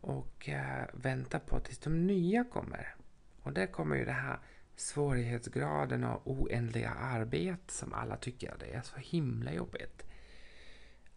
och 0.00 0.48
äh, 0.48 0.86
väntar 0.92 1.38
på 1.38 1.60
tills 1.60 1.78
de 1.78 2.06
nya 2.06 2.44
kommer. 2.44 2.94
Och 3.42 3.52
där 3.52 3.66
kommer 3.66 3.96
ju 3.96 4.04
det 4.04 4.12
här 4.12 4.38
svårighetsgraden 4.76 6.04
och 6.04 6.30
oändliga 6.30 6.90
arbete 6.90 7.72
som 7.72 7.92
alla 7.92 8.16
tycker 8.16 8.56
det 8.58 8.74
är 8.74 8.82
så 8.82 8.96
himla 8.96 9.52
jobbigt 9.52 10.04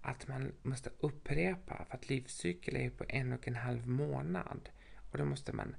att 0.01 0.27
man 0.27 0.51
måste 0.61 0.89
upprepa 0.99 1.85
för 1.85 1.95
att 1.95 2.09
livscykeln 2.09 2.77
är 2.77 2.89
på 2.89 3.05
en 3.07 3.33
och 3.33 3.47
en 3.47 3.55
halv 3.55 3.88
månad. 3.88 4.69
Och 5.11 5.17
då 5.17 5.25
måste 5.25 5.53
man 5.53 5.75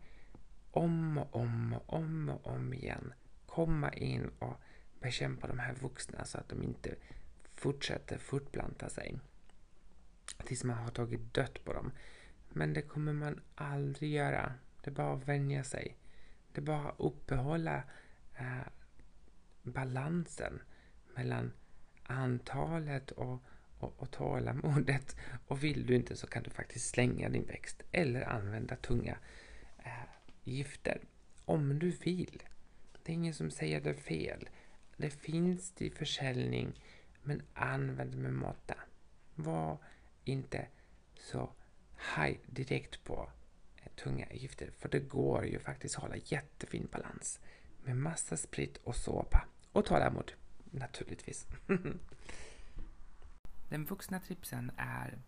om 0.71 1.19
och 1.19 1.37
om 1.37 1.73
och 1.73 1.95
om 1.95 2.29
och 2.29 2.47
om 2.47 2.75
igen 2.75 3.13
komma 3.47 3.93
in 3.93 4.31
och 4.39 4.61
bekämpa 5.01 5.47
de 5.47 5.59
här 5.59 5.75
vuxna 5.75 6.25
så 6.25 6.39
att 6.39 6.49
de 6.49 6.63
inte 6.63 6.95
fortsätter 7.55 8.19
fortplanta 8.19 8.89
sig 8.89 9.19
tills 10.45 10.65
man 10.65 10.77
har 10.77 10.91
tagit 10.91 11.35
dött 11.35 11.65
på 11.65 11.73
dem. 11.73 11.93
Men 12.49 12.73
det 12.73 12.83
kommer 12.83 13.13
man 13.13 13.41
aldrig 13.55 14.11
göra. 14.13 14.55
Det 14.83 14.91
är 14.91 14.95
bara 14.95 15.15
att 15.15 15.29
vänja 15.29 15.65
sig. 15.65 15.97
Det 16.53 16.61
är 16.61 16.65
bara 16.65 16.89
att 16.89 17.01
uppehålla 17.01 17.83
eh, 18.39 18.67
balansen 19.63 20.63
mellan 21.15 21.53
antalet 22.03 23.11
och 23.11 23.43
och, 23.81 23.95
och 23.97 24.11
tålamodet. 24.11 25.17
Och 25.47 25.65
vill 25.65 25.87
du 25.87 25.95
inte 25.95 26.17
så 26.17 26.27
kan 26.27 26.43
du 26.43 26.51
faktiskt 26.51 26.91
slänga 26.91 27.29
din 27.29 27.47
växt 27.47 27.83
eller 27.93 28.29
använda 28.29 28.77
tunga 28.77 29.19
eh, 29.79 29.91
gifter. 30.51 31.01
Om 31.45 31.79
du 31.79 31.91
vill. 31.91 32.43
Det 33.03 33.13
är 33.13 33.15
ingen 33.15 33.35
som 33.35 33.51
säger 33.51 33.81
det 33.81 33.95
fel. 33.95 34.49
Det 34.97 35.11
finns 35.11 35.73
till 35.73 35.93
försäljning, 35.93 36.83
men 37.23 37.43
använd 37.55 38.15
med 38.15 38.33
måtta. 38.33 38.75
Var 39.35 39.79
inte 40.25 40.67
så 41.15 41.53
high 42.17 42.39
direkt 42.47 43.05
på 43.05 43.31
tunga 43.97 44.27
gifter, 44.33 44.71
för 44.79 44.89
det 44.89 45.01
går 45.01 45.47
ju 45.47 45.59
faktiskt 45.59 45.97
att 45.97 46.03
hålla 46.03 46.17
jättefin 46.17 46.89
balans 46.93 47.41
med 47.85 47.97
massa 47.97 48.37
sprit 48.37 48.77
och 48.77 48.97
såpa. 48.97 49.45
Och 49.73 49.85
tålamod, 49.85 50.33
naturligtvis. 50.71 51.47
Den 53.69 53.85
vuxna 53.85 54.21
tripsen 54.21 54.73
är 54.77 55.19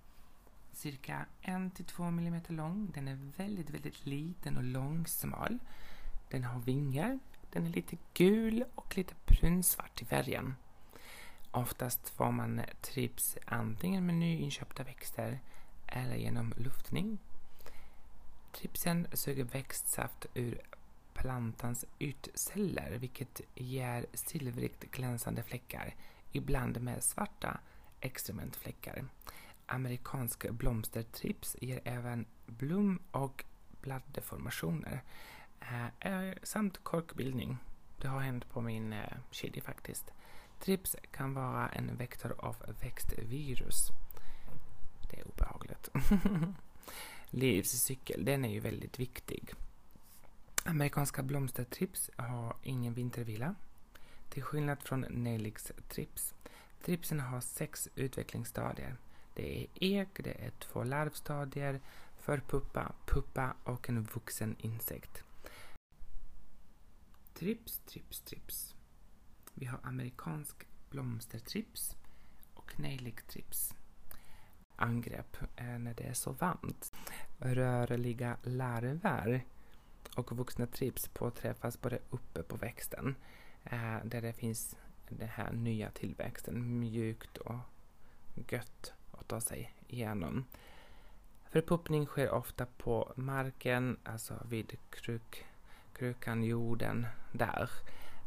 cirka 0.83 1.27
1-2 1.43 2.09
mm 2.09 2.43
lång. 2.49 2.91
Den 2.95 3.09
är 3.09 3.19
väldigt, 3.37 3.71
väldigt 3.71 4.07
liten 4.07 4.57
och 4.57 4.65
långsmal. 4.65 5.59
Den 6.29 6.45
har 6.45 6.61
vingar. 6.61 7.19
Den 7.51 7.67
är 7.67 7.71
lite 7.71 7.97
gul 8.15 8.65
och 8.75 8.97
lite 8.97 9.15
brunsvart 9.27 10.03
i 10.03 10.05
färgen. 10.05 10.55
Oftast 11.51 12.09
får 12.09 12.33
man 12.33 12.61
trips 12.81 13.37
antingen 13.47 14.07
med 14.07 14.15
nyinköpta 14.15 14.85
växter 14.85 15.41
eller 15.87 16.15
genom 16.15 16.55
luftning. 16.57 17.19
Tripsen 18.53 19.07
suger 19.13 19.45
växtsaft 19.45 20.27
ur 20.35 20.61
plantans 21.15 21.85
ytceller 21.99 22.99
vilket 22.99 23.41
ger 23.55 24.07
silvrigt 24.15 24.91
glänsande 24.91 25.43
fläckar, 25.43 25.95
ibland 26.33 26.81
med 26.81 27.03
svarta 27.03 27.61
extrementfläckar. 28.01 29.05
Amerikansk 29.67 30.51
blomstertrips 30.51 31.57
ger 31.61 31.81
även 31.85 32.27
blom 32.47 32.99
och 33.11 33.45
bladdeformationer 33.81 35.03
eh, 35.61 35.87
eh, 36.13 36.35
samt 36.43 36.85
korkbildning. 36.85 37.59
Det 37.99 38.09
har 38.09 38.21
hänt 38.21 38.51
på 38.51 38.61
min 38.61 38.93
eh, 38.93 39.17
kedja 39.31 39.63
faktiskt. 39.63 40.13
Trips 40.61 40.97
kan 41.11 41.35
vara 41.35 41.69
en 41.69 41.97
vektor 41.97 42.35
av 42.39 42.57
växtvirus. 42.81 43.89
Det 45.11 45.21
är 45.21 45.29
obehagligt. 45.29 45.89
Livscykel, 47.31 48.25
den 48.25 48.45
är 48.45 48.49
ju 48.49 48.61
väldigt 48.61 48.99
viktig. 48.99 49.55
Amerikanska 50.65 51.23
blomstertrips 51.23 52.11
har 52.17 52.57
ingen 52.63 52.95
vintervila. 52.95 53.55
Till 54.29 54.43
skillnad 54.43 54.83
från 54.83 55.01
Nelix 55.01 55.73
trips. 55.89 56.35
Tripsen 56.85 57.21
har 57.21 57.41
sex 57.41 57.89
utvecklingsstadier. 57.95 58.97
Det 59.35 59.63
är 59.63 59.67
ek, 59.75 60.09
det 60.15 60.45
är 60.45 60.51
två 60.51 60.85
larvstadier, 60.85 61.81
förpuppa, 62.21 62.93
puppa 63.07 63.55
och 63.65 63.89
en 63.89 64.03
vuxen 64.03 64.57
insekt. 64.59 65.25
Trips, 67.35 67.79
trips, 67.79 68.21
trips. 68.21 68.75
Vi 69.55 69.67
har 69.67 69.81
amerikansk 69.83 70.67
blomstertrips 70.91 71.97
och 72.55 72.81
nejliktrips. 72.81 73.75
Angrepp 74.77 75.37
eh, 75.57 75.79
när 75.79 75.95
det 75.95 76.05
är 76.05 76.15
så 76.15 76.33
varmt. 76.33 76.93
Rörliga 77.39 78.37
larver 78.43 79.45
och 80.17 80.37
vuxna 80.37 80.67
trips 80.67 81.09
påträffas 81.09 81.81
både 81.81 81.99
uppe 82.11 82.43
på 82.43 82.57
växten 82.57 83.15
eh, 83.65 84.05
där 84.05 84.23
det 84.23 84.33
finns 84.33 84.77
den 85.09 85.29
här 85.29 85.53
nya 85.53 85.91
tillväxten 85.91 86.81
mjukt 86.81 87.37
och 87.37 87.59
gött 88.35 88.93
att 89.23 89.29
ta 89.29 89.41
sig 89.41 89.73
igenom. 89.89 90.45
Förpuppning 91.51 92.07
sker 92.07 92.31
ofta 92.31 92.67
på 92.67 93.13
marken, 93.17 93.97
alltså 94.05 94.35
vid 94.49 94.77
kruk, 94.91 95.45
krukan, 95.93 96.45
jorden, 96.45 97.07
där. 97.33 97.71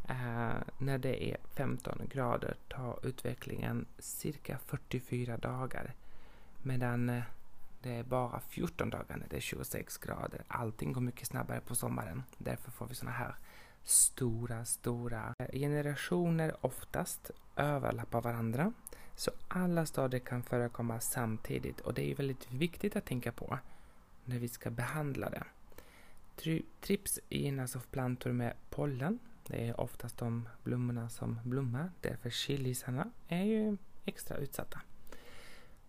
Eh, 0.10 0.58
när 0.78 0.98
det 0.98 1.32
är 1.32 1.38
15 1.56 2.02
grader 2.10 2.56
tar 2.68 3.06
utvecklingen 3.06 3.86
cirka 4.00 4.58
44 4.66 5.38
dagar. 5.38 5.94
Medan 6.64 7.10
eh, 7.10 7.24
det 7.82 7.96
är 7.96 8.04
bara 8.04 8.40
14 8.40 8.90
dagar 8.90 9.18
när 9.18 9.28
det 9.30 9.36
är 9.36 9.42
26 9.42 9.98
grader. 9.98 10.44
Allting 10.48 10.94
går 10.94 11.02
mycket 11.02 11.28
snabbare 11.28 11.62
på 11.62 11.76
sommaren. 11.76 12.24
Därför 12.38 12.72
får 12.72 12.88
vi 12.88 12.96
såna 12.96 13.12
här 13.12 13.36
stora, 13.84 14.66
stora 14.66 15.34
eh, 15.40 15.60
generationer 15.60 16.56
oftast 16.62 17.32
överlappar 17.56 18.22
varandra. 18.22 18.74
Så 19.16 19.32
alla 19.48 19.86
stadier 19.86 20.20
kan 20.20 20.44
förekomma 20.44 21.00
samtidigt 21.00 21.80
och 21.80 21.94
det 21.94 22.12
är 22.12 22.16
väldigt 22.16 22.52
viktigt 22.52 22.96
att 22.96 23.06
tänka 23.06 23.32
på 23.32 23.60
när 24.26 24.40
vi 24.40 24.48
ska 24.48 24.70
behandla 24.70 25.30
det. 25.30 25.44
Trips 26.82 27.20
gynnas 27.30 27.76
av 27.76 27.80
plantor 27.80 28.32
med 28.32 28.54
pollen. 28.70 29.20
Det 29.48 29.68
är 29.68 29.80
oftast 29.80 30.18
de 30.18 30.50
blommorna 30.64 31.10
som 31.10 31.40
blommar. 31.44 31.92
Därför 32.02 32.30
chilisarna 32.30 33.12
är 33.28 33.44
ju 33.44 33.78
extra 34.06 34.38
utsatta. 34.38 34.82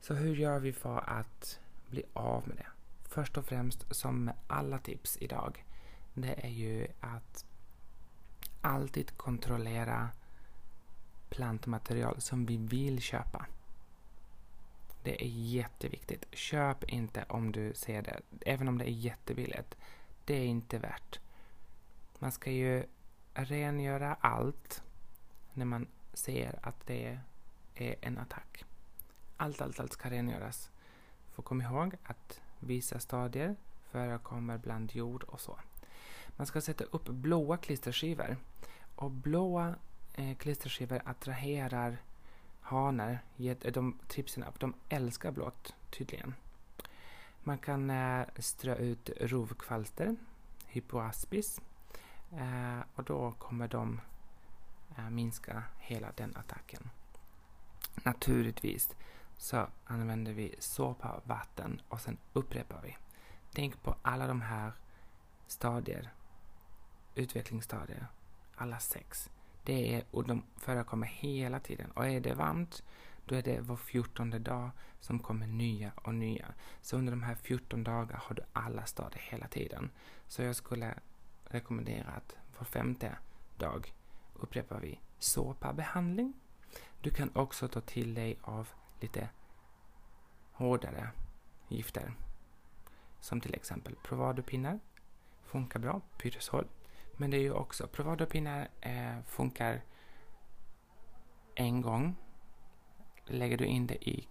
Så 0.00 0.14
hur 0.14 0.36
gör 0.36 0.58
vi 0.58 0.72
för 0.72 0.98
att 0.98 1.60
bli 1.90 2.02
av 2.12 2.48
med 2.48 2.56
det? 2.56 2.66
Först 3.08 3.36
och 3.36 3.44
främst, 3.44 3.96
som 3.96 4.24
med 4.24 4.34
alla 4.46 4.78
tips 4.78 5.18
idag, 5.20 5.64
det 6.14 6.44
är 6.46 6.50
ju 6.50 6.86
att 7.00 7.44
alltid 8.60 9.16
kontrollera 9.16 10.08
plantmaterial 11.28 12.20
som 12.20 12.46
vi 12.46 12.56
vill 12.56 13.00
köpa. 13.00 13.46
Det 15.02 15.22
är 15.24 15.28
jätteviktigt. 15.28 16.24
Köp 16.32 16.84
inte 16.84 17.24
om 17.28 17.52
du 17.52 17.74
ser 17.74 18.02
det, 18.02 18.20
även 18.46 18.68
om 18.68 18.78
det 18.78 18.84
är 18.84 18.92
jättebilligt. 18.92 19.76
Det 20.24 20.34
är 20.34 20.44
inte 20.44 20.78
värt. 20.78 21.20
Man 22.18 22.32
ska 22.32 22.50
ju 22.50 22.84
rengöra 23.34 24.14
allt 24.20 24.82
när 25.52 25.64
man 25.64 25.86
ser 26.12 26.58
att 26.62 26.86
det 26.86 27.18
är 27.74 27.96
en 28.00 28.18
attack. 28.18 28.64
Allt, 29.36 29.60
allt, 29.60 29.80
allt 29.80 29.92
ska 29.92 30.10
rengöras. 30.10 30.70
För 31.34 31.42
kom 31.42 31.62
ihåg 31.62 31.94
att 32.02 32.40
vissa 32.60 32.98
stadier 33.00 33.56
förekommer 33.90 34.58
bland 34.58 34.94
jord 34.94 35.22
och 35.22 35.40
så. 35.40 35.58
Man 36.36 36.46
ska 36.46 36.60
sätta 36.60 36.84
upp 36.84 37.08
blåa 37.08 37.56
klisterskivor. 37.56 38.36
Och 38.94 39.10
blåa 39.10 39.74
eh, 40.16 40.36
klisterskivor 40.36 41.02
attraherar 41.04 41.96
hanar. 42.60 43.18
De, 43.72 43.98
tripserna, 44.08 44.52
de 44.58 44.74
älskar 44.88 45.30
blått 45.30 45.74
tydligen. 45.90 46.34
Man 47.42 47.58
kan 47.58 47.90
eh, 47.90 48.26
strö 48.38 48.74
ut 48.74 49.10
rovkvalster, 49.20 50.16
hypoaspis. 50.66 51.60
Eh, 52.32 52.80
och 52.94 53.04
då 53.04 53.32
kommer 53.32 53.68
de 53.68 54.00
eh, 54.98 55.10
minska 55.10 55.62
hela 55.78 56.12
den 56.16 56.36
attacken. 56.36 56.90
Naturligtvis 58.04 58.94
så 59.36 59.66
använder 59.84 60.32
vi 60.32 60.54
såpa, 60.58 61.20
vatten 61.24 61.80
och 61.88 62.00
sen 62.00 62.18
upprepar 62.32 62.80
vi. 62.82 62.96
Tänk 63.52 63.82
på 63.82 63.96
alla 64.02 64.26
de 64.26 64.40
här 64.40 64.72
stadier, 65.46 66.12
utvecklingsstadier, 67.14 68.06
alla 68.56 68.78
sex. 68.78 69.30
Det 69.66 69.94
är, 69.94 70.04
och 70.10 70.26
de 70.26 70.42
förekommer 70.56 71.06
hela 71.06 71.60
tiden. 71.60 71.90
Och 71.90 72.06
är 72.06 72.20
det 72.20 72.34
varmt, 72.34 72.82
då 73.24 73.34
är 73.34 73.42
det 73.42 73.60
var 73.60 73.76
fjortonde 73.76 74.38
dag 74.38 74.70
som 75.00 75.18
kommer 75.18 75.46
nya 75.46 75.92
och 75.96 76.14
nya. 76.14 76.54
Så 76.82 76.96
under 76.96 77.10
de 77.12 77.22
här 77.22 77.34
14 77.34 77.84
dagarna 77.84 78.20
har 78.24 78.34
du 78.34 78.42
alla 78.52 78.86
stadier 78.86 79.22
hela 79.30 79.48
tiden. 79.48 79.90
Så 80.26 80.42
jag 80.42 80.56
skulle 80.56 80.94
rekommendera 81.44 82.08
att 82.08 82.36
var 82.58 82.64
femte 82.64 83.18
dag 83.56 83.94
upprepar 84.34 84.80
vi 84.80 85.00
såpabehandling. 85.18 86.32
Du 87.00 87.10
kan 87.10 87.30
också 87.34 87.68
ta 87.68 87.80
till 87.80 88.14
dig 88.14 88.38
av 88.42 88.68
lite 89.00 89.28
hårdare 90.52 91.10
gifter. 91.68 92.14
Som 93.20 93.40
till 93.40 93.54
exempel 93.54 93.94
Provadopinnar. 94.02 94.80
Funkar 95.42 95.80
bra. 95.80 96.00
Pyresol. 96.18 96.66
Men 97.16 97.30
det 97.30 97.36
är 97.36 97.40
ju 97.40 97.52
också, 97.52 97.86
Provadopinnar 97.86 98.68
eh, 98.80 99.22
funkar 99.26 99.80
en 101.54 101.80
gång. 101.80 102.16
Lägger 103.26 103.58
du 103.58 103.64
in 103.64 103.86
det 103.86 104.08
i 104.08 104.28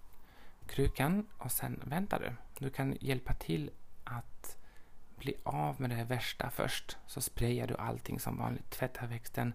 krukan 0.67 1.27
och 1.37 1.51
sen 1.51 1.81
väntar 1.85 2.19
du. 2.19 2.33
Du 2.65 2.69
kan 2.69 2.97
hjälpa 3.01 3.33
till 3.33 3.71
att 4.03 4.57
bli 5.17 5.35
av 5.43 5.81
med 5.81 5.89
det 5.89 6.03
värsta 6.03 6.49
först. 6.49 6.97
Så 7.07 7.21
sprayar 7.21 7.67
du 7.67 7.75
allting 7.75 8.19
som 8.19 8.37
vanligt. 8.37 8.69
Tvätta 8.69 9.07
växten. 9.07 9.53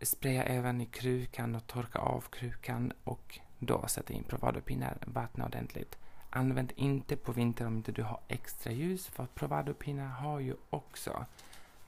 Spraya 0.00 0.44
även 0.44 0.80
i 0.80 0.86
krukan 0.86 1.54
och 1.54 1.66
torka 1.66 1.98
av 1.98 2.20
krukan 2.20 2.92
och 3.04 3.38
då 3.58 3.86
sätta 3.86 4.12
in 4.12 4.24
Provadopinnar, 4.24 4.98
vattna 5.06 5.44
ordentligt. 5.46 5.98
Använd 6.30 6.72
inte 6.76 7.16
på 7.16 7.32
vintern 7.32 7.66
om 7.66 7.76
inte 7.76 7.92
du 7.92 8.02
har 8.02 8.20
extra 8.28 8.72
ljus 8.72 9.06
för 9.06 9.26
Provadopinnar 9.26 10.06
har 10.06 10.40
ju 10.40 10.54
också 10.70 11.26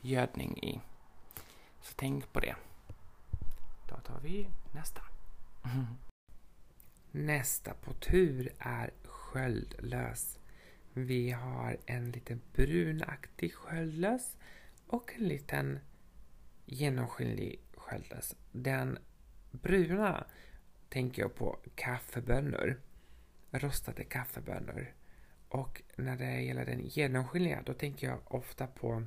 gödning 0.01 0.59
i. 0.59 0.81
Så 1.81 1.93
tänk 1.97 2.33
på 2.33 2.41
det. 2.41 2.57
Då 3.89 3.97
tar 3.97 4.21
vi 4.21 4.49
nästa. 4.75 5.01
Nästa 7.11 7.75
på 7.75 7.93
tur 7.93 8.53
är 8.59 8.91
sköldlös. 9.05 10.39
Vi 10.93 11.31
har 11.31 11.77
en 11.87 12.11
liten 12.11 12.41
brunaktig 12.53 13.55
sköldlös 13.55 14.37
och 14.87 15.13
en 15.17 15.29
liten 15.29 15.79
genomskinlig 16.65 17.61
sköldlös. 17.77 18.37
Den 18.53 18.99
bruna 19.51 20.27
tänker 20.89 21.23
jag 21.23 21.35
på 21.35 21.59
kaffebönor. 21.75 22.81
Rostade 23.51 24.05
kaffebönor. 24.05 24.95
Och 25.49 25.83
när 25.97 26.17
det 26.17 26.41
gäller 26.41 26.67
den 26.67 26.87
genomskinliga, 26.87 27.63
då 27.67 27.75
tänker 27.75 28.07
jag 28.07 28.35
ofta 28.35 28.67
på 28.67 29.03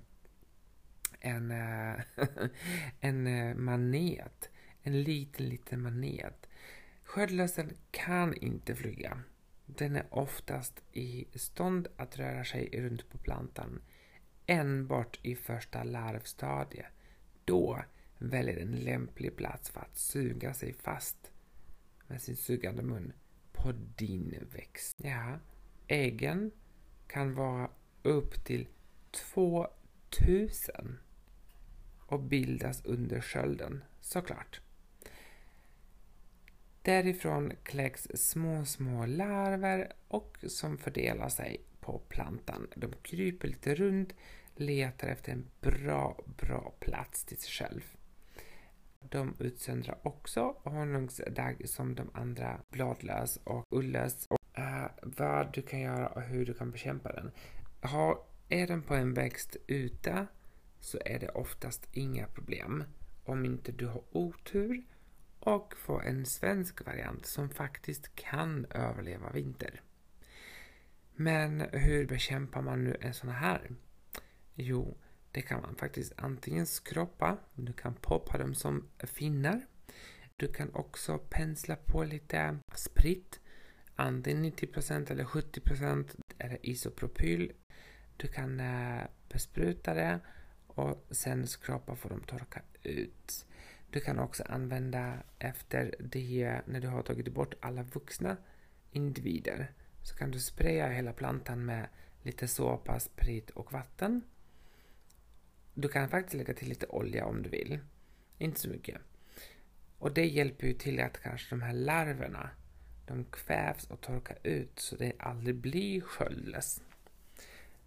en, 1.19 1.51
eh, 1.51 1.99
en 2.99 3.27
eh, 3.27 3.55
manet. 3.55 4.49
En 4.83 5.03
liten, 5.03 5.49
liten 5.49 5.81
manet. 5.81 6.49
Sköldlössen 7.03 7.73
kan 7.91 8.33
inte 8.33 8.75
flyga. 8.75 9.21
Den 9.65 9.95
är 9.95 10.05
oftast 10.09 10.83
i 10.93 11.27
stånd 11.35 11.87
att 11.97 12.17
röra 12.17 12.43
sig 12.43 12.69
runt 12.73 13.09
på 13.09 13.17
plantan 13.17 13.81
enbart 14.45 15.19
i 15.21 15.35
första 15.35 15.83
larvstadiet. 15.83 16.85
Då 17.45 17.83
väljer 18.17 18.59
den 18.59 18.71
lämplig 18.71 19.35
plats 19.35 19.69
för 19.69 19.81
att 19.81 19.97
suga 19.97 20.53
sig 20.53 20.73
fast 20.73 21.31
med 22.07 22.21
sin 22.21 22.35
sugande 22.35 22.81
mun 22.83 23.13
på 23.51 23.71
din 23.97 24.47
växt. 24.53 24.97
Ja, 25.03 25.39
äggen 25.87 26.51
kan 27.07 27.33
vara 27.33 27.69
upp 28.03 28.45
till 28.45 28.67
2000 29.11 30.99
och 32.09 32.19
bildas 32.19 32.85
under 32.85 33.21
skölden, 33.21 33.83
såklart. 34.01 34.61
Därifrån 36.81 37.51
kläcks 37.63 38.07
små, 38.13 38.65
små 38.65 39.05
larver 39.05 39.91
och 40.07 40.37
som 40.47 40.77
fördelar 40.77 41.29
sig 41.29 41.61
på 41.79 41.99
plantan. 41.99 42.67
De 42.75 42.93
kryper 43.01 43.47
lite 43.47 43.75
runt, 43.75 44.13
letar 44.55 45.07
efter 45.07 45.31
en 45.31 45.47
bra, 45.61 46.19
bra 46.37 46.73
plats 46.79 47.25
till 47.25 47.37
sig 47.37 47.51
själv. 47.51 47.81
De 48.99 49.35
utsöndrar 49.39 49.97
också 50.03 50.55
honungsdagg 50.63 51.69
som 51.69 51.95
de 51.95 52.09
andra 52.13 52.59
bladlös 52.69 53.39
och 53.43 53.65
ullös. 53.69 54.27
Och, 54.27 54.39
uh, 54.57 54.87
vad 55.01 55.53
du 55.53 55.61
kan 55.61 55.79
göra 55.79 56.07
och 56.07 56.21
hur 56.21 56.45
du 56.45 56.53
kan 56.53 56.71
bekämpa 56.71 57.11
den. 57.11 57.31
Ha, 57.81 58.27
är 58.49 58.67
den 58.67 58.81
på 58.81 58.93
en 58.93 59.13
växt 59.13 59.57
ute 59.67 60.27
så 60.79 60.99
är 61.05 61.19
det 61.19 61.29
oftast 61.29 61.87
inga 61.91 62.27
problem. 62.27 62.83
Om 63.23 63.45
inte 63.45 63.71
du 63.71 63.87
har 63.87 64.03
otur 64.11 64.83
och 65.39 65.73
får 65.77 66.03
en 66.03 66.25
svensk 66.25 66.85
variant 66.85 67.25
som 67.25 67.49
faktiskt 67.49 68.15
kan 68.15 68.65
överleva 68.65 69.31
vinter. 69.31 69.81
Men 71.15 71.61
hur 71.71 72.07
bekämpar 72.07 72.61
man 72.61 72.83
nu 72.83 72.97
en 73.01 73.13
sån 73.13 73.29
här? 73.29 73.71
Jo, 74.55 74.97
det 75.31 75.41
kan 75.41 75.61
man 75.61 75.75
faktiskt 75.75 76.13
antingen 76.17 76.65
skroppa, 76.65 77.37
du 77.55 77.73
kan 77.73 77.93
poppa 77.93 78.37
dem 78.37 78.55
som 78.55 78.87
finnar. 78.99 79.65
Du 80.37 80.53
kan 80.53 80.73
också 80.73 81.17
pensla 81.17 81.75
på 81.75 82.03
lite 82.03 82.57
sprit, 82.75 83.39
antingen 83.95 84.45
90% 84.45 85.11
eller 85.11 85.23
70% 85.23 86.19
eller 86.37 86.65
isopropyl. 86.65 87.51
Du 88.17 88.27
kan 88.27 88.59
eh, 88.59 89.01
bespruta 89.29 89.93
det 89.93 90.19
och 90.79 91.15
sen 91.15 91.47
skrapa 91.47 91.95
får 91.95 92.09
de 92.09 92.21
torka 92.21 92.61
ut. 92.83 93.45
Du 93.91 93.99
kan 93.99 94.19
också 94.19 94.43
använda 94.43 95.13
efter 95.39 95.95
det, 95.99 96.61
när 96.65 96.79
du 96.79 96.87
har 96.87 97.01
tagit 97.01 97.33
bort 97.33 97.53
alla 97.59 97.83
vuxna 97.83 98.37
individer, 98.91 99.71
så 100.03 100.15
kan 100.15 100.31
du 100.31 100.39
spraya 100.39 100.89
hela 100.89 101.13
plantan 101.13 101.65
med 101.65 101.87
lite 102.23 102.47
såpa, 102.47 102.99
sprit 102.99 103.49
och 103.49 103.73
vatten. 103.73 104.21
Du 105.73 105.87
kan 105.87 106.09
faktiskt 106.09 106.33
lägga 106.33 106.53
till 106.53 106.69
lite 106.69 106.87
olja 106.87 107.25
om 107.25 107.43
du 107.43 107.49
vill. 107.49 107.79
Inte 108.37 108.59
så 108.59 108.69
mycket. 108.69 108.97
Och 109.99 110.13
det 110.13 110.25
hjälper 110.25 110.67
ju 110.67 110.73
till 110.73 110.99
att 110.99 111.21
kanske 111.21 111.55
de 111.55 111.61
här 111.61 111.73
larverna, 111.73 112.49
de 113.07 113.25
kvävs 113.25 113.87
och 113.87 114.01
torkar 114.01 114.37
ut 114.43 114.79
så 114.79 114.95
det 114.95 115.13
aldrig 115.19 115.55
blir 115.55 116.01
sköldlöss. 116.01 116.81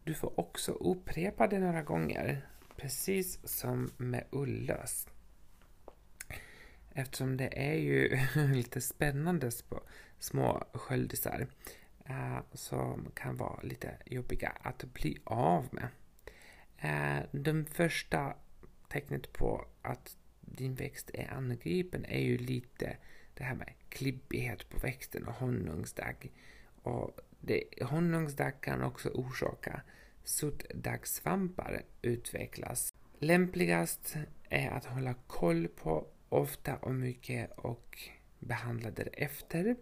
Du 0.05 0.15
får 0.15 0.41
också 0.41 0.73
upprepa 0.73 1.47
det 1.47 1.59
några 1.59 1.83
gånger, 1.83 2.47
precis 2.83 3.39
som 3.45 3.91
med 3.97 4.25
ullös. 4.31 5.09
Eftersom 6.93 7.37
det 7.37 7.71
är 7.71 7.75
ju 7.75 8.19
lite 8.55 8.81
spännande 8.81 9.51
små 10.19 10.65
sköldisar 10.73 11.47
eh, 12.05 12.39
som 12.53 13.11
kan 13.15 13.37
vara 13.37 13.63
lite 13.63 13.97
jobbiga 14.07 14.49
att 14.49 14.85
bli 14.85 15.19
av 15.25 15.69
med. 15.73 15.89
Eh, 16.79 17.25
de 17.33 17.67
första 17.67 18.37
tecknet 18.89 19.33
på 19.33 19.67
att 19.83 20.17
din 20.41 20.75
växt 20.75 21.11
är 21.15 21.33
angripen 21.33 22.05
är 22.05 22.21
ju 22.21 22.39
lite 22.39 22.97
det 23.35 23.45
här 23.45 23.55
med 23.55 23.73
klibbighet 23.89 24.69
på 24.69 24.79
växten 24.79 25.27
och 25.27 25.35
honungsdagg. 25.35 26.33
Och 26.83 27.21
det, 27.41 27.65
honungsdagg 27.83 28.61
kan 28.61 28.83
också 28.83 29.09
orsaka 29.09 29.83
sotdagsvampar 30.25 31.83
utvecklas. 32.03 32.95
Lämpligast 33.19 34.17
är 34.49 34.71
att 34.71 34.85
hålla 34.85 35.15
koll 35.27 35.69
på 35.69 36.07
ofta 36.29 36.77
och 36.77 36.95
mycket 36.95 37.51
och 37.59 37.99
behandla 38.39 38.91
därefter. 38.91 39.77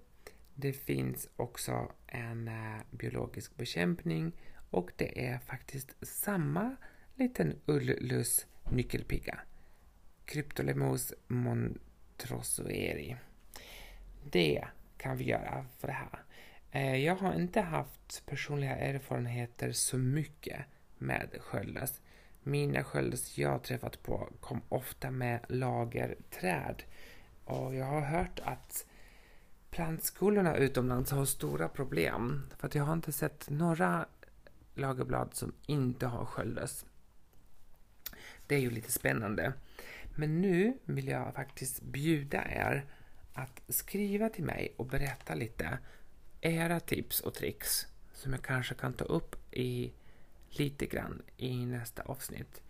Det 0.54 0.72
finns 0.72 1.28
också 1.36 1.92
en 2.06 2.48
eh, 2.48 2.80
biologisk 2.90 3.56
bekämpning 3.56 4.32
och 4.70 4.90
det 4.96 5.26
är 5.26 5.38
faktiskt 5.38 5.94
samma 6.02 6.76
liten 7.14 7.60
ullus 7.66 8.46
nyckelpiga. 8.70 9.40
Cryptolemos 10.24 11.14
montrosueri. 11.28 13.16
Det 14.30 14.64
kan 14.96 15.16
vi 15.16 15.24
göra 15.24 15.66
för 15.78 15.86
det 15.86 15.92
här. 15.92 16.24
Eh, 16.72 16.96
jag 16.96 17.16
har 17.16 17.34
inte 17.34 17.60
haft 17.60 18.26
personliga 18.26 18.76
erfarenheter 18.76 19.72
så 19.72 19.98
mycket 19.98 20.64
med 20.98 21.28
sköldlöss. 21.40 22.00
mina 22.42 22.84
sköldlöss 22.84 23.38
jag 23.38 23.62
träffat 23.62 24.02
på 24.02 24.28
kom 24.40 24.62
ofta 24.68 25.10
med 25.10 25.40
lagerträd. 25.48 26.82
Och 27.44 27.74
jag 27.74 27.84
har 27.86 28.00
hört 28.00 28.40
att 28.44 28.86
plantskolorna 29.70 30.56
utomlands 30.56 31.10
har 31.10 31.24
stora 31.24 31.68
problem. 31.68 32.50
För 32.58 32.66
att 32.66 32.74
jag 32.74 32.84
har 32.84 32.92
inte 32.92 33.12
sett 33.12 33.50
några 33.50 34.06
lagerblad 34.74 35.34
som 35.34 35.52
inte 35.66 36.06
har 36.06 36.24
sköldlöss. 36.24 36.86
Det 38.46 38.54
är 38.54 38.60
ju 38.60 38.70
lite 38.70 38.92
spännande. 38.92 39.52
Men 40.16 40.40
nu 40.40 40.78
vill 40.84 41.08
jag 41.08 41.34
faktiskt 41.34 41.82
bjuda 41.82 42.44
er 42.44 42.84
att 43.32 43.62
skriva 43.68 44.28
till 44.28 44.44
mig 44.44 44.74
och 44.76 44.86
berätta 44.86 45.34
lite 45.34 45.78
era 46.40 46.80
tips 46.80 47.20
och 47.20 47.34
tricks 47.34 47.86
som 48.12 48.32
jag 48.32 48.42
kanske 48.42 48.74
kan 48.74 48.92
ta 48.92 49.04
upp 49.04 49.54
i 49.54 49.92
lite 50.48 50.86
grann 50.86 51.22
i 51.36 51.66
nästa 51.66 52.02
avsnitt. 52.02 52.62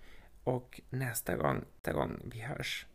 Och 0.45 0.81
nästa 0.91 1.37
gång, 1.37 1.57
nästa 1.57 1.93
gång 1.93 2.21
vi 2.25 2.41
hörs 2.41 2.87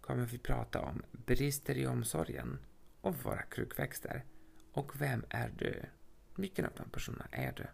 kommer 0.00 0.26
vi 0.26 0.38
prata 0.38 0.80
om 0.80 1.02
brister 1.12 1.78
i 1.78 1.86
omsorgen 1.86 2.58
och 3.00 3.24
våra 3.24 3.42
krukväxter. 3.42 4.24
Och 4.72 5.00
vem 5.00 5.24
är 5.28 5.52
du? 5.58 5.82
Vilken 6.36 6.64
av 6.64 6.72
de 6.76 6.90
personerna 6.90 7.28
är 7.30 7.52
du? 7.52 7.66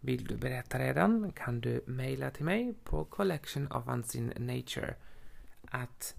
Vill 0.00 0.24
du 0.24 0.36
berätta 0.36 0.78
redan 0.78 1.32
kan 1.32 1.60
du 1.60 1.84
mejla 1.86 2.30
till 2.30 2.44
mig 2.44 2.74
på 2.84 3.04
collectionofunseennature 3.04 4.94
at 5.62 6.14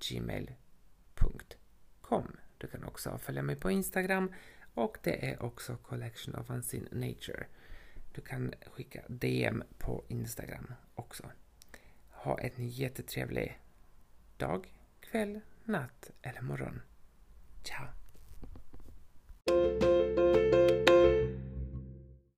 gmail.com. 0.00 0.66
Du 2.58 2.66
kan 2.66 2.84
också 2.84 3.18
följa 3.18 3.42
mig 3.42 3.56
på 3.56 3.70
Instagram 3.70 4.32
och 4.74 4.98
det 5.02 5.30
är 5.30 5.42
också 5.42 5.76
Collection 5.76 6.34
of 6.34 6.50
Unseen 6.50 6.88
Nature. 6.90 7.46
Du 8.14 8.20
kan 8.20 8.54
skicka 8.66 9.02
DM 9.08 9.64
på 9.78 10.04
Instagram 10.08 10.72
också. 10.94 11.30
Ha 12.10 12.38
en 12.38 12.68
jättetrevlig 12.68 13.60
dag, 14.36 14.74
kväll, 15.00 15.40
natt 15.64 16.10
eller 16.22 16.40
morgon. 16.40 16.80
Ciao! 17.62 17.86